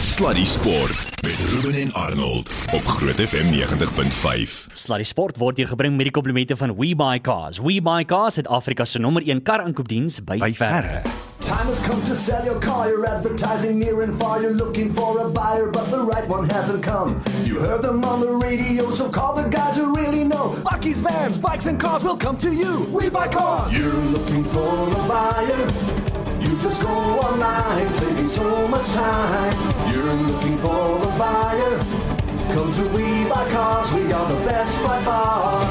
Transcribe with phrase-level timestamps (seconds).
[0.00, 4.72] Sluddy Sport met Ruben en Arnold op Groot FM 90.5.
[4.72, 7.58] Sluddy Sport word hier gebring met die komplimente van WeBuyCars.
[7.58, 11.02] WeBuyCars het Afrika se nommer 1 kar aankoopdiens by, by verre.
[11.38, 12.88] Time has come to sell your car.
[12.88, 14.40] You're advertising near and far.
[14.40, 17.16] You're looking for a buyer, but the right one hasn't come.
[17.44, 20.54] You heard them on the radio, so call the guys who really know.
[20.62, 22.86] Bucky's vans, bikes, and cars will come to you.
[22.92, 23.72] We buy cars.
[23.72, 26.07] You're looking for a buyer.
[26.48, 29.92] You just go online, saving so much time.
[29.92, 31.78] You're looking for a buyer.
[32.54, 33.92] Come to We Buy Cars.
[33.92, 35.66] We are the best by far.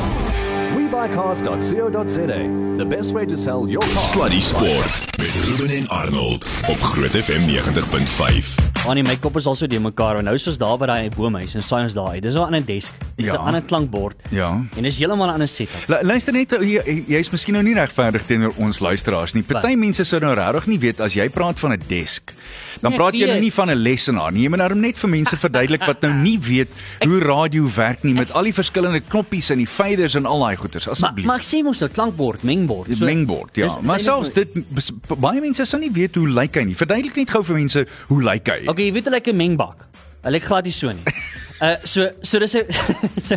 [0.76, 2.78] WeBuyCars.co.za.
[2.78, 4.14] The best way to sell your car.
[4.14, 8.67] Sluddy Sport met Ruben en Arnold op Groot FM 90.5.
[8.88, 10.22] Annie, my kop is al so de mekaar.
[10.24, 12.22] Nou soos daar by daai boomhuis en saai ons daar uit.
[12.24, 12.94] Dis 'n ander desk.
[13.18, 13.40] Dis 'n Ja.
[13.40, 14.16] ander klankbord.
[14.32, 14.50] Ja.
[14.78, 15.88] En dis heeltemal 'n ander setup.
[15.88, 19.44] Lu- Luister net jy jy's miskien nou nie regverdig teenoor ons luisteraars nie.
[19.44, 22.34] Party mense sou nou regtig nie weet as jy praat van 'n desk.
[22.82, 24.44] Dan Nee, praat jy nou nie van 'n lesenaar nie.
[24.44, 26.70] Jy moet nou net vir mense verduidelik wat nou nie weet
[27.04, 30.56] hoe radio werk nie met al die verskillende knoppies en die faders en al daai
[30.56, 30.86] goeters.
[30.86, 31.26] Maar Asseblief.
[31.26, 32.88] maar ek sê mos 'n klankbord, mengbord.
[32.88, 33.66] Die mengbord, ja.
[33.66, 34.48] dis- maar selfs dit
[35.20, 36.76] baie mense sal nie weet hoe lyk hy nie.
[36.76, 38.68] Verduidelik net gou vir mense hoe lyk hy.
[38.68, 39.88] Okay, jy weet hoe lyk 'n mengbak?
[40.24, 41.04] Hy lyk glad nie so nie.
[41.60, 42.66] Uh so so dis 'n
[43.28, 43.36] so,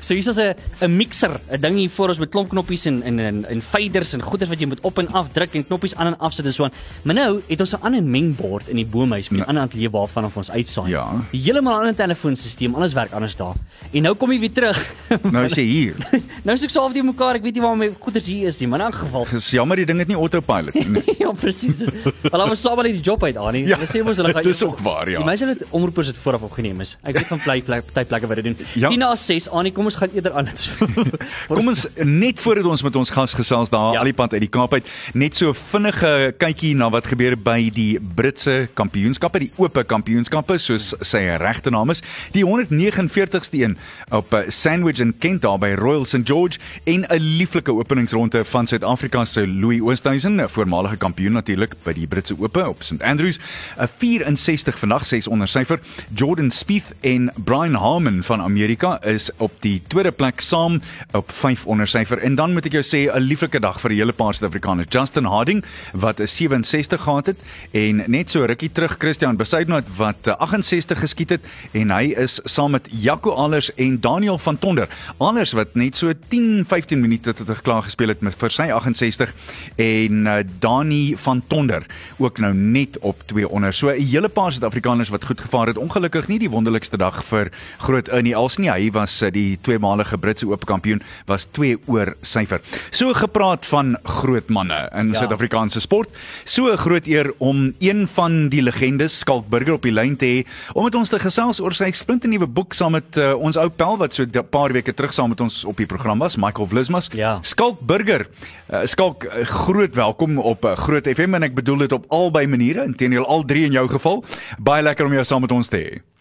[0.00, 0.54] so hier is 'n
[0.86, 4.12] 'n mixer, 'n ding hier voor ons met klomp knoppies en en en, en faders
[4.14, 6.44] en goeders wat jy moet op en af druk en knoppies aan en af sit
[6.46, 6.70] en so aan.
[7.02, 10.24] Maar nou het ons 'n ander mengbord in die boomhuis met 'n ander ateljee waarvan
[10.24, 10.90] of ons uitsaai.
[10.90, 11.10] Ja.
[11.32, 13.54] Die heeltemal ander telefoonstelsel, alles werk anders daar.
[13.92, 14.78] En nou kom jy weer terug.
[15.32, 15.94] Nou is jy hier.
[16.46, 18.60] nou sê ek so half die mekaar, ek weet nie waar my goeders hier is
[18.60, 21.02] nie, maar in elk geval Dis jammer die ding het nie autopilot nie.
[21.18, 21.84] ja, presies.
[22.22, 23.66] Hulle was saam al die job uit aan nie.
[23.66, 25.16] Ja, Hulle sê mos hulle gaan dis ook waar, ja.
[25.18, 26.96] Die mense het omroepers het vooraf opgeneem is.
[27.02, 28.56] Ek weet van plek plek party plekke wat dit doen.
[28.74, 28.88] Ja.
[28.88, 30.46] Die na 6 aan, kom ons gaan eerder aan.
[31.48, 33.98] Kom ons net voordat ons met ons gas gesels daar Ja.
[33.98, 37.70] al die pad uit die Kaap uit, net so vinnige kykie na wat gebeur by
[37.74, 42.02] die Britse kampioenskappe, die oop kampioenskappe soos sy regte naam is.
[42.32, 43.76] Die 149ste een
[44.10, 48.66] op eh, Sandwich in Kent daar by Royal St George en 'n lieflike openingsronde van
[48.66, 53.38] Suid-Afrika se Louis Oosthuizen, 'n voormalige kampioen natuurlik by die Britse Ope op St Andrews.
[53.78, 55.80] 'n 64 vandag 6 onder syfer.
[56.14, 60.80] Jordan Spieth en Brian Harman van Amerika is op die tweede plek saam
[61.14, 62.18] op 5 onder syfer.
[62.18, 64.86] En dan moet ek jou sê 'n lieflike dag vir 'n hele paar Suid-Afrikaners.
[64.90, 65.62] Justin Harding
[65.92, 67.38] wat 'n 67 gehad het
[67.70, 71.40] en net so rukkie terug Christian Besuidnout wat 'n 68 geskiet het
[71.72, 74.88] en hy is saam met Jaco Allers en Daniel van Tonder.
[75.18, 79.34] Allers wat net so 10-15 minute tot het klaar gespeel het met vir sy 68
[79.76, 81.86] en uh, Dani van Tonder
[82.18, 83.72] ook nou net op 2 onder.
[83.72, 85.78] So 'n hele paar Suid-Afrikaners wat goed gevaar het.
[85.78, 87.35] Ongelukkig nie die wonderlikste dag vir
[87.78, 88.70] Groot Ernie Els nie.
[88.70, 92.60] Hy was uh, die tweemalige Britse oop kampioen was 2 oor syfer.
[92.90, 95.12] So gepraat van groot manne in Ja.
[95.12, 95.18] ja.
[95.20, 96.08] Suid-Afrikaanse sport.
[96.44, 100.26] So 'n groot eer om een van die legendes, Skalk Burger op die lyn te
[100.26, 103.68] hê om met ons te gesels oor sy splinternuwe boek saam met uh, ons ou
[103.68, 106.66] pel wat so 'n paar weke terug saam met ons op die program was, Michael
[106.66, 107.08] Vlismas.
[107.12, 107.38] Ja.
[107.42, 108.26] Skalk Burger.
[108.72, 112.46] Uh, Skalk, uh, groot welkom op uh, Groot FM en ek bedoel dit op albei
[112.46, 114.24] maniere, inteendeel al drie in jou geval.
[114.58, 116.15] Baie lekker om jou saam met ons te hê.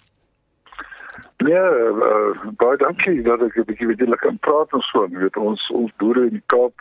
[1.38, 5.03] Ja, uh, baie dankie dat ek 'n bietjie met julle kan praat en so.
[5.12, 6.73] Jy weet ons ons boere in die Kaap,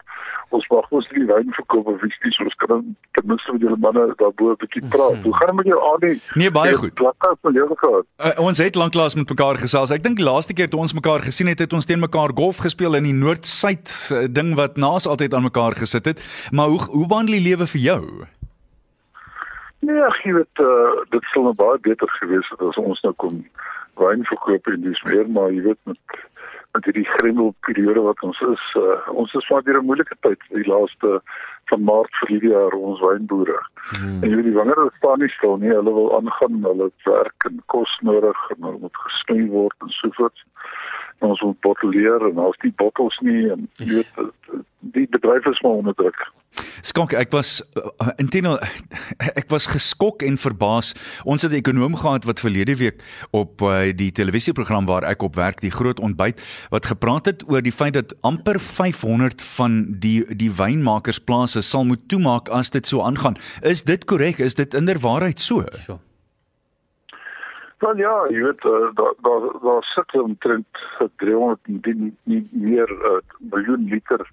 [0.49, 3.77] ons mag mos nie wyn verkoop of iets nie, ons kan ten minste met julle
[3.77, 5.19] manne daarbo 'n bietjie praat.
[5.23, 6.21] Hoe gaan dit met jou Adi?
[6.35, 6.95] Nee, baie goed.
[6.95, 8.07] Plakker van jou gehad.
[8.19, 9.91] Uh, ons het lanklaas met mekaar gesels.
[9.91, 12.57] Ek dink die laaste keer toe ons mekaar gesien het, het ons teen mekaar golf
[12.57, 16.19] gespeel in die noord-suid uh, ding wat naas altyd aan mekaar gesit het.
[16.53, 18.03] Maar hoe hoe wandel die lewe vir jou?
[19.81, 23.45] Nee, jy weet uh, dit sou nou baie beter gewees het as ons nou kon
[24.01, 26.23] wyn verkoop en dis meer, maar jy weet met
[26.75, 30.67] met hierdie grendelperiode wat ons is, uh, ons is maar deur 'n moeilike tyd die
[30.67, 31.21] laaste
[31.71, 33.61] van Maart vir hierdie jaar ons wynboere.
[33.95, 34.23] Hmm.
[34.23, 37.63] En jy weet die wingerde staan nie stil nie, hulle wil aangaan, hulle werk en
[37.67, 40.45] kos nodig en hulle moet gesnoei word en so voort.
[41.19, 44.63] En ons moet botteleer en as die bottels nie en jy weet
[44.95, 46.19] die bedryf is maar onder druk.
[46.85, 48.59] Skok, ek was uh, intendeel
[49.41, 50.93] ek was geskok en verbaas.
[51.25, 55.35] Ons het 'n ekonom gehad wat verlede week op uh, die televisieprogram waar ek op
[55.35, 60.25] werk, die groot ontbyt, wat gepraat het oor die feit dat amper 500 van die
[60.37, 63.37] die wynmakersplase sal moet toemaak as dit so aangaan.
[63.63, 64.39] Is dit korrek?
[64.39, 65.65] Is dit inderwaarheid so?
[65.73, 65.99] Sure.
[67.85, 70.79] Wel ja, jy weet uh, daar daar daar sit omtrent
[71.17, 74.25] 300 nie, meer uh, miljoen liter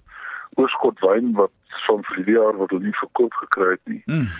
[0.54, 1.52] oorskot wyn wat
[1.86, 4.00] van die jaar wat hulle nie verkoop gekry het nie.
[4.06, 4.30] Mm.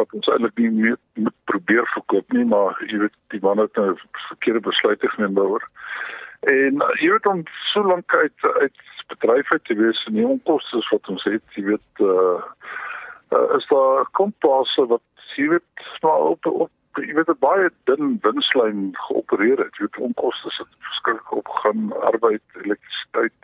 [0.00, 3.76] Wat ons eintlik nie meer moet probeer verkoop nie, maar jy weet die man het
[3.76, 3.92] nou
[4.30, 5.68] verkeerde besluite geneem daaroor.
[6.56, 7.44] En uh, jy weet om
[7.74, 11.68] so lank uit uit bedryf uit te wees en die onkoste wat ons het, jy
[11.74, 12.38] weet uh,
[13.36, 18.18] uh is daar komplase wat jy weet maar op op jy weet 'n baie dun
[18.22, 19.76] winslyn geopereer het.
[19.76, 23.38] Jy weet onkoste het verskriklik opgegaan, arbeid, elektrisiteit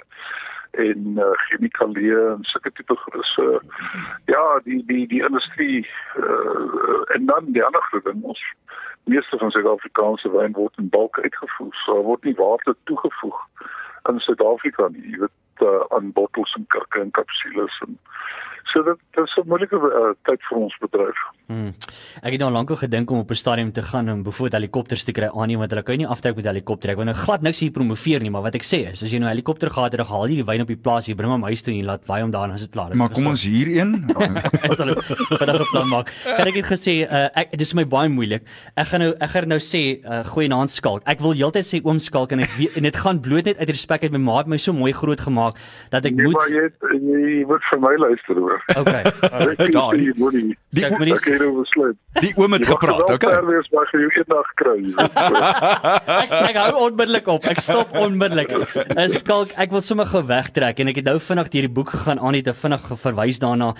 [0.70, 2.94] en uh, chemikalieë en sulke tipe
[3.34, 3.60] so
[4.26, 5.86] ja die die die industrie
[6.16, 8.42] uh, en dan die ander groep ons
[9.04, 13.40] meeste van Suid-Afrikaanse wyn word in bulk uitgevoer so word nie waarde toegevoeg
[14.08, 17.98] in Suid-Afrika nie jy weet uh, aan bottels en kurke en kapsules en
[18.72, 21.70] so dit is 'n moeilike uh, tyd vir ons bedryf Hmm.
[22.20, 25.12] Ek het nou lankal gedink om op 'n stadium te gaan om byvoorbeeld helikopters te
[25.12, 26.90] kry aan nie want hulle kan nie aftrek met helikopter.
[26.90, 29.18] Ek wil nou glad niks hier promoveer nie, maar wat ek sê is as jy
[29.18, 31.42] nou helikopter gehad het, dan haal jy die wyn op die plaas, jy bring hom
[31.44, 32.94] huis toe en jy laat waai hom daar en is dit klaar.
[32.94, 33.94] Maar kom ons hier een.
[34.66, 35.02] ek sal 'n
[35.38, 36.12] vinnige plan maak.
[36.36, 38.42] Kan ek dit gesê uh, ek dis vir my baie moeilik.
[38.76, 41.00] Ek gaan nou ek gaan nou sê uh, goeie naam skalk.
[41.06, 43.68] Ek wil heeltyd sê oom skalk en ek weet, en dit gaan bloot net uit
[43.68, 45.56] respek uit my ma het my so mooi groot gemaak
[45.88, 48.57] dat ek nee, moet maar jy jy moet vir my luister hoor.
[48.66, 49.02] Okay.
[49.76, 49.96] Daar.
[49.96, 50.56] Die moenie.
[50.74, 51.96] Die ek moet nie Ek het besluit.
[52.20, 53.32] Die oom het gepraat, okay.
[53.32, 54.76] Daar wees maar jy eendag kry.
[56.22, 57.48] ek, ek hou onmiddellik op.
[57.48, 58.52] Ek stop onmiddellik.
[58.98, 61.94] Is skalk, ek wil sommer gou wegtrek en ek het nou vinnig deur die boek
[61.96, 63.72] gegaan aan het vinnig verwys daarna.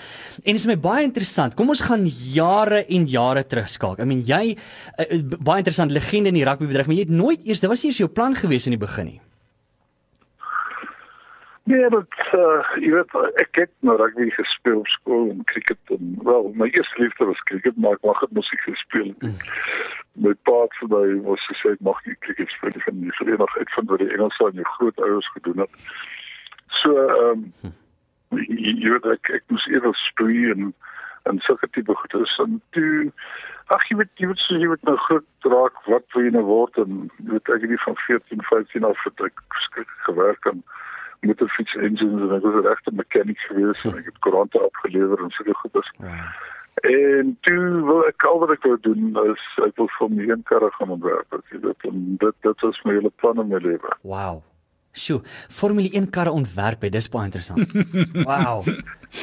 [0.43, 1.57] En dit is my baie interessant.
[1.59, 4.03] Kom ons gaan jare en jare terug skalk.
[4.03, 7.63] I mean jy uh, baie interessant legende in die rugbybedryf, maar jy het nooit eers
[7.63, 9.19] dit was eers jou plan gewees in die begin nie.
[11.69, 13.11] Nee, dat uh, jy weet
[13.41, 17.43] ek het nou rugby gespeel op skool en cricket en wel my eerste liefde was
[17.49, 19.11] cricket maar ek mag dit musiek gespeel.
[19.19, 19.35] Mm.
[20.25, 23.13] My pa het vir my was gesê ek mag nie cricket speel nie van die
[23.19, 25.77] vereniging uitvind wat die Engelse aan jou grootouers gedoen het.
[26.79, 27.77] So ehm um,
[28.39, 30.73] jy, jy weet ek ek moes eers stoei en
[31.29, 33.11] en sulke tipe goedes en toe
[33.77, 36.45] ag jy weet jy weet so jy weet nou groot raak wat wil jy nou
[36.49, 39.43] word en jy weet ek het nie van 14 15 af het ek
[40.09, 40.63] gewerk en
[41.19, 44.59] met 'n fiets engines en ek was 'n regte mechanic geweest en ek het koerante
[44.59, 45.91] afgelewer en sulke goedes.
[45.97, 46.35] Ja.
[46.81, 50.43] En toe wil ek al wat ek wou doen is ek wil vir my een
[50.43, 51.33] karre gaan ontwerp.
[51.33, 53.97] Ek weet en dit dit was my hele plan in my lewe.
[54.01, 54.43] Wow.
[54.91, 57.71] Sjoe, Formule 1 karre ontwerp, dit is baie interessant.
[58.29, 58.65] wow.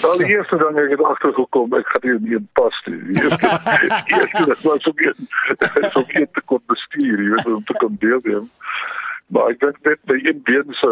[0.07, 2.95] Al die eerste ding ek het agtergekom, ek gaan nie in pas toe.
[3.09, 3.51] Die eerste
[3.83, 7.77] die eerste dit was ook nie so baie te kon bestuur, jy weet om te
[7.83, 8.47] kon deelneem.
[9.35, 10.91] Maar ek dink net by een been se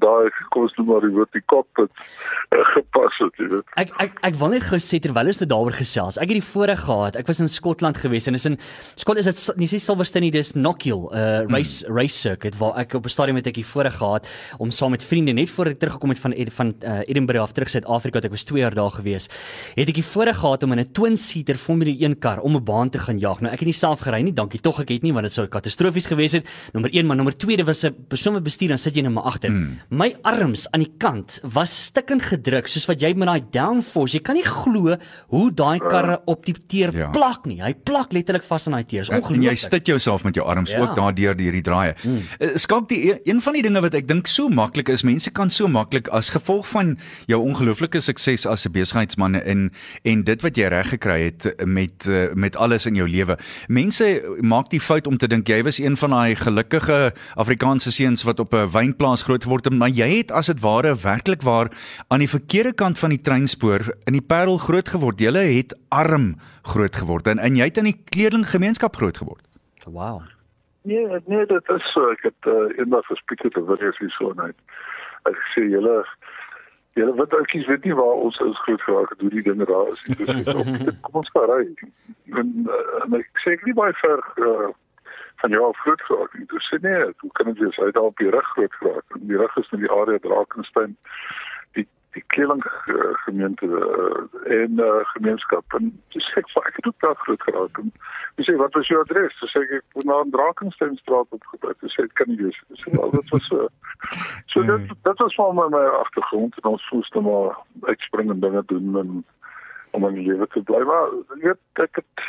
[0.00, 3.74] daai kom ons nou maar die woord die cockpit uh, gepas het, jy weet.
[3.82, 6.16] Ek ek ek wil net gou sê terwyl ons dit daaroor gesels.
[6.16, 7.18] Ek het die voorreg gehad.
[7.20, 8.56] Ek was in Skotland gewees en is in
[8.96, 11.98] Skotland is dit nie sê Silverstone dis Knockhill, 'n uh, race hmm.
[11.98, 14.28] race circuit waar ek op 'n stadium het ek die voorreg gehad
[14.58, 17.68] om saam met vriende net voor ek teruggekom het van van uh, Edinburgh af terug
[17.68, 19.28] Suid-Afrika, ek was 2 jaar daar gewees.
[19.76, 22.88] Het ek die voorreg gehad om in 'n twin-seater Formule 1 kar om 'n baan
[22.88, 23.40] te gaan jag.
[23.40, 25.46] Nou ek het nie self gery nie, dankie tog ek het nie want dit sou
[25.46, 26.48] katastrofies gewees het.
[26.72, 29.28] Nommer 1, maar nommer tweede was 'n persoon wat bestuur dan sit jy net maar
[29.30, 29.50] agter.
[29.50, 29.78] Mm.
[29.90, 34.16] My arms aan die kant was stikkend gedruk soos wat jy met daai downforce.
[34.16, 34.96] Jy kan nie glo
[35.28, 37.10] hoe daai karre op die teer ja.
[37.10, 37.60] plak nie.
[37.62, 39.02] Hy plak letterlik vas aan daai teer.
[39.02, 39.36] Ongelooflik.
[39.36, 40.80] En jy stit jouself met jou arms ja.
[40.80, 41.94] ook daardeur deur die draaie.
[42.02, 42.56] Mm.
[42.58, 45.68] Skalk die een van die dinge wat ek dink so maklik is, mense kan so
[45.68, 49.70] maklik as gevolg van jou ongelooflike sukses as 'n besigheidsman en
[50.04, 53.38] en dit wat jy reg gekry het met met alles in jou lewe.
[53.68, 58.24] Mense maak die fout om te dink jy was een van daai gelukkige Afrikaanse seuns
[58.24, 61.70] wat op 'n wynplaas groot geword het, maar jy het as dit ware werklik waar
[62.08, 65.20] aan die verkeerde kant van die treinspoor in die Parel groot geword.
[65.20, 69.42] Jy het arm groot geword en, en jy het in die kledinggemeenskap groot geword.
[69.86, 70.22] Wow.
[70.82, 72.10] Nee, nee, dit is so.
[72.10, 74.56] Ek het uh, eendag gespreek met 'n weersie so net.
[75.22, 76.04] Ek sê julle
[76.92, 79.92] julle wat ouetjies weet nie waar ons is groot geraak het, hoe die dinge daar
[79.92, 80.02] is.
[80.18, 80.44] Dis
[81.00, 81.62] kom ons gaan ry.
[82.40, 84.68] En, uh, en ek sê ek nie baie ver uh,
[85.42, 86.34] van jou af groot geraak.
[86.34, 87.76] En toe sê nee, hoe kan dit wees?
[87.76, 89.16] Hy het daar op die rug groot geraak.
[89.30, 90.94] Die rug is in die area Drakensberg
[91.78, 96.88] die die kleding uh, gemeente uh, en uh, gemeenskap en dis ek vir ek het
[96.90, 97.80] ook daar groot geraak.
[97.82, 97.90] En
[98.38, 99.38] jy sê wat was jou adres?
[99.40, 101.74] Dis ek ek woon aan Drakensberg straat opgebou.
[101.82, 102.62] Dis ek kan nie wees.
[102.70, 103.66] Dis al dit was so.
[104.54, 107.58] So dit dit was van my, my agtergrond en ons voel stem maar
[107.90, 109.14] uitspring en dinge doen en
[109.92, 110.84] om in die lewe te bly.
[110.88, 112.28] Maar jy weet ek het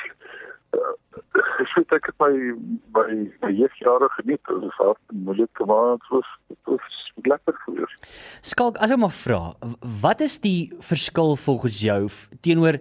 [0.73, 2.33] ek sê ek het my
[2.97, 3.07] my
[3.43, 4.41] my jare geniet.
[4.49, 6.95] Dit was hard en moeilik, maar dit was dit was
[7.29, 8.07] lekker geweest.
[8.41, 9.41] Skalk, as ek maar vra,
[10.03, 11.99] wat is die verskil volgens jou
[12.45, 12.79] teenoor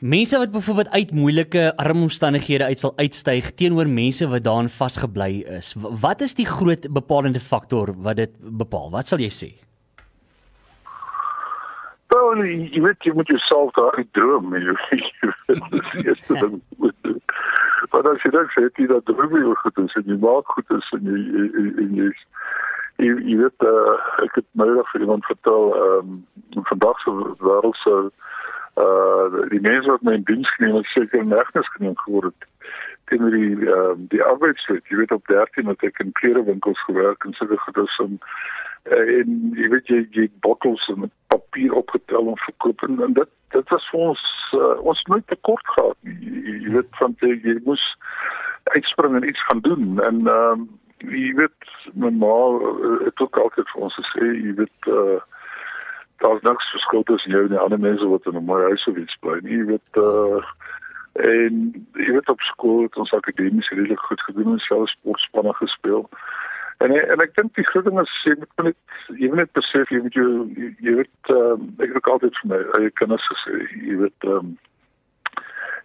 [0.00, 5.74] mense wat byvoorbeeld uit moeilike armomstandighede uit sal uitstyg teenoor mense wat daarin vasgebly is?
[5.76, 8.88] Wat is die groot bepalende faktor wat dit bepaal?
[8.94, 9.50] Wat sal jy sê?
[12.10, 15.70] Wel, jy weet jy moet jouself daar droom, jy weet.
[15.70, 16.62] Dis eerste ding.
[17.90, 20.74] Maar as jy dan sê jy dat droom jy goed is en jy maak goed
[20.76, 21.46] is en jy
[21.84, 22.08] en jy
[23.00, 23.94] jy, jy weet uh,
[24.26, 26.10] ek het nog vir iemand vertel ehm
[26.56, 27.14] um, vandag se
[27.46, 27.94] wêreld se
[28.82, 32.48] uh die mense wat my in diens geneem het seker nergens geneem geword het
[33.10, 34.86] teenoor die ehm uh, die arbeidswet.
[34.88, 38.18] Jy weet op 13 het ek in klerewinkels gewerk en sulke goedes en
[38.88, 43.32] uh, en jy weet jy jy bottels en papier opgetel en verkoop en, en dit
[43.54, 46.18] dit was vir ons uh, ons nooit tekort gehad nie.
[46.20, 47.86] Jy, jy weet van jy, jy moes
[48.74, 50.68] uitspring en iets gaan doen en ehm um,
[51.00, 52.34] jy weet my ma
[53.06, 55.20] het ook altyd vir ons gesê jy weet uh,
[56.20, 58.96] daar's niks verskil tussen jou en die ander mense wat in 'n mooi huis of
[58.96, 59.56] iets bly nie.
[59.56, 60.42] Jy weet uh,
[61.12, 61.54] en
[61.92, 66.08] jy weet op skool het ons akademies redelik goed gedoen en selfs sportspanne gespeel.
[66.80, 69.90] En en ek dink die groot ding is jy moet net jy moet net besef
[69.92, 73.58] jy moet jou jy, jy weet um, ek het altyd vir my eie kinders gesê
[73.74, 74.54] jy weet um,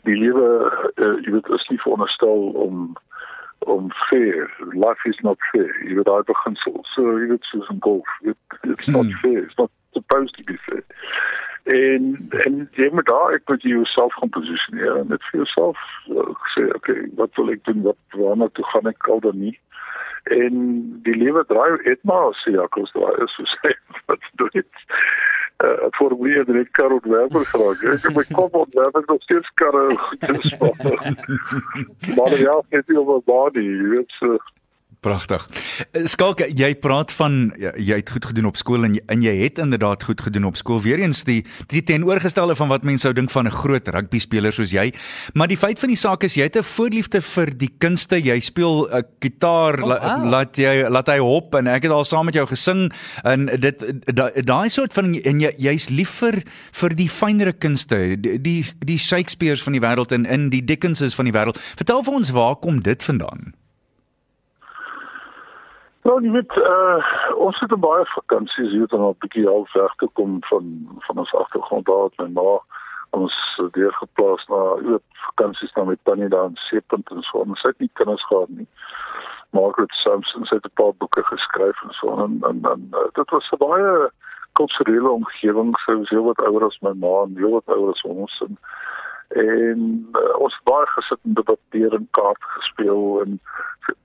[0.07, 2.85] die lewe uh, jy weet is nie veronderstel om
[3.65, 4.47] om fair
[4.85, 6.79] life is not fair jy weet daai beginsel.
[6.93, 9.19] So jy weet soos 'n golf it, it's not hmm.
[9.25, 10.83] fair it's not supposed to be fair.
[11.75, 12.07] En
[12.45, 16.69] en jy moet daar ek moet jouself gaan posisioneer en net vir jouself uh, sê
[16.79, 17.83] okay wat wil ek doen?
[17.91, 19.57] Wat waarna toe gaan ek al dan nie
[20.33, 20.53] en
[21.03, 23.73] die lewe draai het maar as jy akos draai is so sê
[24.09, 24.85] wat doen dit
[25.63, 27.83] uh, voor wie het ek kar ontwerper geraak.
[27.93, 31.17] Ek het my kop ontwerper nog steeds karre goed gespan
[32.17, 34.37] maar ja het jy oor body jy weet so
[35.05, 35.43] Pragtig.
[35.91, 39.21] Eh, Skalk, jy praat van jy, jy het goed gedoen op skool en jy, en
[39.21, 40.81] jy het inderdaad goed gedoen op skool.
[40.81, 44.71] Weereens die die teenoorgestelde van wat mense sou dink van 'n groot rugby speler soos
[44.71, 44.93] jy.
[45.33, 48.17] Maar die feit van die saak is jy het 'n voorliefde vir die kunste.
[48.17, 50.29] Jy speel 'n uh, gitaar, oh, wow.
[50.29, 52.91] laat jy laat hy hop en ek het al saam met jou gesing
[53.23, 53.83] en dit
[54.15, 58.65] daai da soort van en jy jy's lief vir vir die fynere kunste, die die,
[58.79, 61.59] die Shakespeare's van die wêreld en in die Dickenses van die wêreld.
[61.77, 63.53] Vertel vir ons waar kom dit vandaan?
[66.05, 67.05] Nou, jy weet, uh,
[67.41, 70.67] ons het baie vakansies hier dan op bietjie half weg te kom van
[71.07, 72.59] van ons agtergrond daar met ma.
[73.17, 73.37] Ons
[73.77, 74.59] deur geplaas na
[74.91, 77.41] oop vakansies na met tannie daar in Seepunt en so.
[77.41, 78.67] Ons het nie kinders gehad nie.
[79.57, 83.49] Margaret Sampson het 'n paar boeke geskryf en so en en, en uh, dit was
[83.51, 84.11] 'n baie
[84.53, 85.73] kulturele omgewing.
[85.77, 88.57] Sy was heel wat ouer as my ma en heel wat ouer as ons en
[89.27, 93.39] en uh, ons baie gesit en debatteer en kaart gespeel en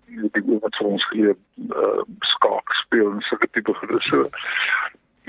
[0.07, 1.37] die die wat ons geleer
[1.69, 2.01] uh,
[2.35, 4.29] skaak speel en sulke tipe goed so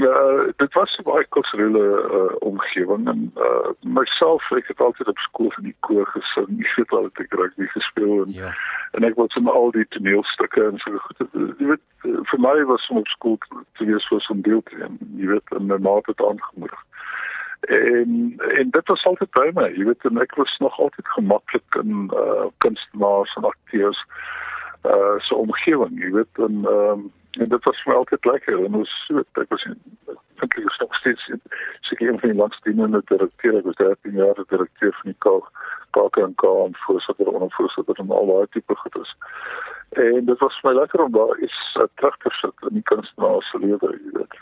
[0.02, 0.16] ja
[0.58, 1.86] dit was 'n baie kulturele
[2.20, 6.60] uh, omgewing en uh, myself ek het altyd op skool in die koor gesing.
[6.60, 8.54] Ek het altyd ek rugby gespeel en ja.
[8.92, 11.20] en ek was in al die toneelstukke en sulke goed
[11.60, 11.86] jy weet
[12.32, 13.38] vir my was om op skool
[13.78, 16.82] te wees was om deel te neem jy weet en my ma het aangemoedig
[17.62, 22.12] en en dit was altyd by my jy weet ek was nog altyd gemaklik in
[22.14, 24.06] uh kunstenaars en akteurs
[24.84, 28.64] uh so omgewing jy weet en ehm um, en dit was my altyd lekker.
[28.66, 29.64] En ons so ek was
[30.42, 31.30] dink ek was nog steeds
[31.82, 35.50] seker een van die langstdienende direkteure ek was 13 jaar die direkteur van die Kaap
[35.98, 39.16] Kaap en Kaap voorsitter en ondervoorsitter en al daai tipe goedes
[40.06, 42.88] en dit was vir my lekker om daar is uh, terug te sit in die
[42.94, 44.40] kunstenaars lewe jy weet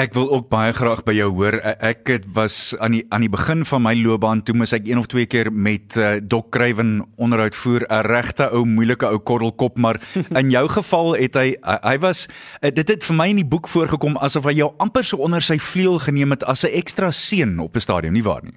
[0.00, 1.58] Ek wil ook baie graag by jou hoor.
[1.60, 4.86] E, ek het was aan die aan die begin van my loopbaan toe mos ek
[4.88, 9.18] een of twee keer met uh, Dok Kruiven onderhoud voer, 'n regte ou moeilike ou
[9.20, 10.00] korrelkop, maar
[10.40, 12.24] in jou geval het hy hy was
[12.62, 15.44] uh, dit het vir my in die boek voorgekom asof hy jou amper so onder
[15.44, 18.56] sy vleuel geneem het as 'n ekstra seun op 'n stadium, nie waar nie?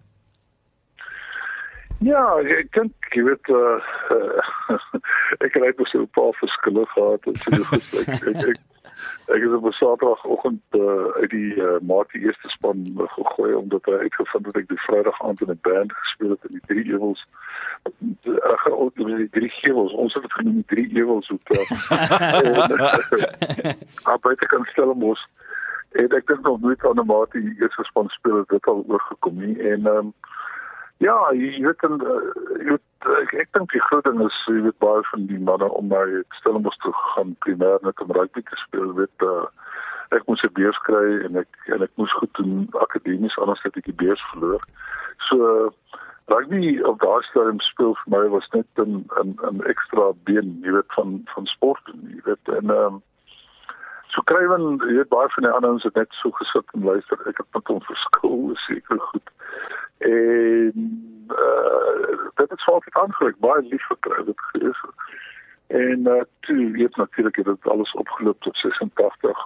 [2.00, 3.75] Ja, ek dink jy weet uh,
[5.44, 8.75] ek het net so 'n paar verskille gehad en so goed ek ek, ek
[9.25, 14.45] Ek het op Saterdagoggend uh, uit die uh, Maatie eerste span gegooi omdat hy uitgevind
[14.45, 17.25] het ek die Vrydag aand in 'n band gespeel het in die drie ewels.
[17.83, 21.41] Ag, uh, die drie ewels, ons het dit genoem die drie ewels op.
[24.03, 25.21] Maar baie kan stel mos
[25.95, 29.35] en ek dink nog nooit aan 'n Maatie eerste span speel het dit al oorgekom
[29.39, 30.13] nie en um,
[31.03, 34.77] Ja, jy weet dan jy weet ek, ek dink die groot ding is jy weet
[34.83, 36.03] baie van die manne om my
[36.39, 39.43] Stellenbosch toe gaan primêr net om rugby te speel, weet uh,
[40.15, 43.75] ek moes 'n beurs kry en ek en ek moes goed doen akademies anders het
[43.75, 44.63] ek die beurs verloor.
[45.27, 45.73] So
[46.31, 50.71] rugby op daardie stadium speel vir my was net 'n 'n 'n ekstra been, jy
[50.79, 53.03] weet van van sport, jy weet en um,
[54.15, 56.88] so kry men jy weet baie van die ander ons het net so gesit en
[56.88, 57.19] luister.
[57.29, 59.34] Ek het met hom verskil seker goed.
[60.07, 60.88] En
[61.36, 64.81] uh, dit het altyd aangelik baie lief gekry dit gees
[65.74, 69.45] en uh, toe weet natuurlik het dit alles opgeloop tot 86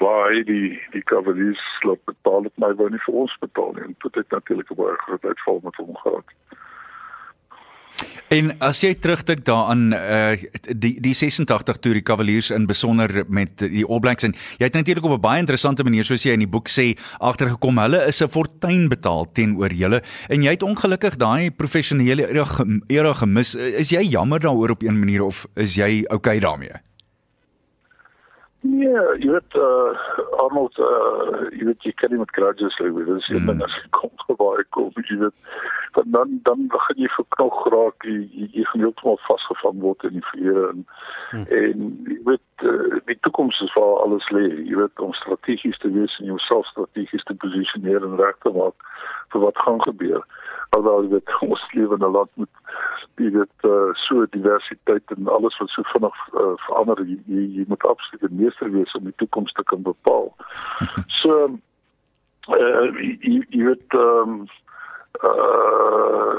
[0.00, 3.90] baie die die Cavaliers loop betaal het my wou nie vir ons betaal nie.
[3.90, 6.36] En dit het natuurlik 'n baie groot uitval met hom gehad
[8.30, 10.36] En as jy terugdink daaraan uh
[10.70, 14.78] die die 86 toe die Cavaliers in besonder met die All Blacks en jy het
[14.78, 18.22] natuurlik op 'n baie interessante manier soos jy in die boek sê agtergekom hulle is
[18.22, 22.28] 'n fortuin betaal teenoor julle en jy het ongelukkig daai professionele
[22.88, 23.54] era, gemis.
[23.54, 26.89] Is jy jammer daaroor op 'n manier of is jy okay daarmee?
[28.60, 29.96] Ja, jy weet uh
[30.42, 33.06] Arnold uh jy weet jy kan nie met grudges leef nie.
[33.08, 33.62] Dis net mm.
[33.64, 34.12] as jy kom
[34.42, 35.54] waar ek kom, jy weet
[35.96, 40.18] dan dan dan begin jy verknog geraak, jy jy, jy gaan heeltemal vasgevang word in
[40.18, 40.84] die verlede en
[41.32, 41.46] mm.
[41.60, 44.44] en jy weet uh, die toekoms is waar alles lê.
[44.68, 48.76] Jy weet om strategies te wees en jouself strategies te posisioneer en reg te maak
[49.32, 50.20] vir wat gaan gebeur.
[50.70, 52.48] Alhoewel jy weet ons lewe in 'n land met
[53.20, 57.64] jy weet uh, so diversiteit en alles wat so vinnig uh, verander jy, jy, jy
[57.68, 60.32] moet absoluut 'n meester wees om die toekoms te kan bepaal.
[61.20, 61.32] So
[62.48, 64.46] uh, jy, jy weet um,
[65.20, 66.38] uh,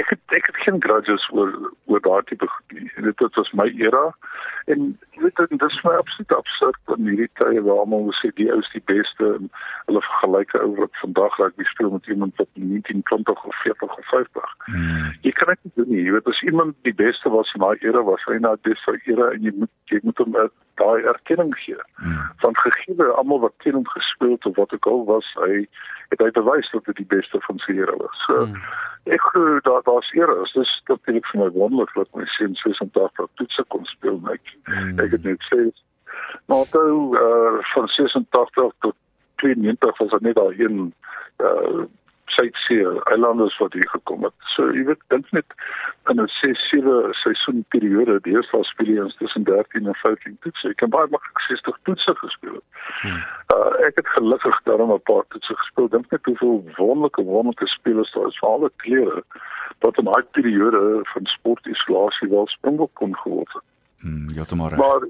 [0.00, 1.52] ek het, ek het geen grudges oor
[1.86, 4.04] oor daardie dit dit was my era
[4.66, 8.58] en weet dit is my absoluut absurd in hierdie tye waar almal sê die ou
[8.64, 9.48] is die beste en
[9.86, 14.54] hulle vergelyk ou wat vandag rugby speel met iemand wat 1920 of 40 of 50.
[14.66, 15.10] Hmm.
[15.26, 16.02] Jy kan dit doen nie.
[16.04, 19.00] Jy weet as iemand die beste was in daai era was hy nou dis vir
[19.04, 20.34] era en jy moet jy moet hom
[20.82, 21.78] daai erkenning gee.
[22.02, 22.18] Hmm.
[22.42, 25.62] Want gegee almal wat teen hom gespeel het of wat ook al was hy
[26.10, 28.26] het hy bewys dat dit die beste van sy era was.
[28.26, 28.58] So hmm.
[29.14, 30.52] ek glo dat daar's era is.
[30.58, 34.20] Dis natuurlik vir my wonderlik dat my seun 86 toetse kon speel.
[34.34, 34.98] Ek hmm.
[35.04, 35.66] ek het net sê
[36.50, 38.94] maar toe uh, van 86 tot
[39.42, 40.92] 92 was dit net al een
[41.38, 41.84] uh,
[42.34, 44.34] Suidsee eilanders wat hier gekom het.
[44.54, 45.54] So jy weet dink net
[46.10, 50.68] in 'n 6-7 seisoen periode, die eerste was speel ons tussen 13 en 15 toetse.
[50.68, 52.60] Ek het baie maklik 60 toetse gespeel.
[53.02, 53.22] Hmm.
[53.54, 55.88] Uh, ek het gelukkig daarom 'n paar toetse gespeel.
[55.88, 59.22] Dink net hoeveel wonderlike wonderlike spelers daar is, veral die klere
[59.78, 63.62] wat in daai periode van sportisolasie wel springbok kon geword het.
[64.00, 65.00] Hmm, ja, maar maar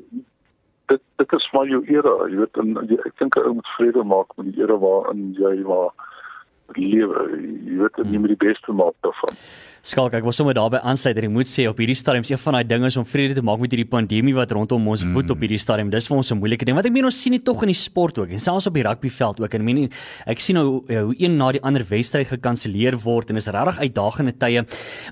[0.87, 3.73] dit dit is maar jou era, jy weet en jy, ek dink 'n ou moet
[3.77, 5.91] vrede maak met die era waarin jy waar
[6.75, 7.23] lewe.
[7.65, 9.37] Jy weet nie met die beste maak daarvan.
[9.87, 12.57] Skalk, ek wil sommer daarbey aansluit ek moet sê op hierdie stadium is een van
[12.57, 15.13] daai dinge om vrede te maak met hierdie pandemie wat rondom ons mm.
[15.15, 15.93] woed op hierdie stadium.
[15.95, 16.75] Dis vir ons 'n moeilike ding.
[16.75, 18.83] Wat ek meen ons sien dit tog in die sport ook en selfs op die
[18.83, 19.55] rugbyveld ook.
[19.55, 19.91] En ek meen
[20.27, 24.33] ek sien nou hoe een na die ander wedstryd gekanselleer word en is regtig uitdagende
[24.35, 24.65] tye.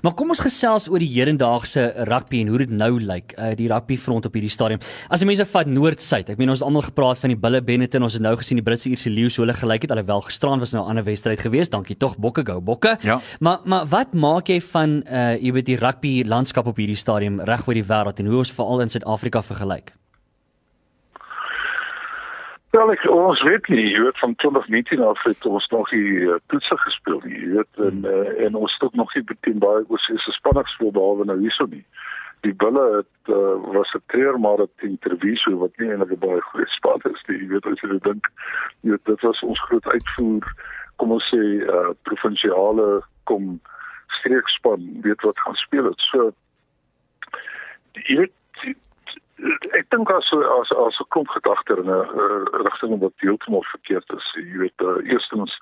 [0.03, 3.71] Maar kom ons gesels oor die hedendaagse rugby en hoe dit nou lyk, uh, die
[3.71, 4.83] rugby front op hierdie stadium.
[5.07, 8.19] As die mense vat noord-suid, ek meen ons almal gepraat van die Bulle Benetton, ons
[8.19, 10.89] het nou gesien die Britse Ierse so hulle gelyk het alhoewel gisteraan was nou 'n
[10.89, 11.71] ander wedstryd geweest.
[11.71, 12.97] Dankie tog Bokke gou Bokke.
[13.03, 13.21] Ja.
[13.39, 17.39] Maar maar wat maak jy van uh jy weet die rugby landskap op hierdie stadium
[17.49, 19.93] reg oor die wêreld en hoe ons veral in Suid-Afrika vergelyk?
[22.75, 26.39] Wel ek ons weet nie, jy weet van 2019 af het ons nog die uh,
[26.51, 30.35] toetse gespeel, jy weet en uh, en ons het nog nie teen baie oor se
[30.35, 31.85] spanning gespeel behalwe nou hierso nie.
[32.43, 36.41] Die bulle het uh, was 'n treer maar dit interview so wat nie eintlik baie
[36.51, 37.39] goeie span is nie.
[37.43, 38.31] Jy weet as jy dink,
[38.81, 40.51] jy weet dit was ons groot uitvoer
[40.99, 43.55] kom ons sê uh, provinsiale kom
[44.19, 45.99] streekspan weet wat gaan speel het.
[46.11, 46.31] So
[47.93, 48.33] jy weet
[49.75, 54.27] ek dink as as as 'n klomp gedagte in 'n rigting wat heeltemal verkeerd is.
[54.33, 55.59] Jy weet uh, eerstens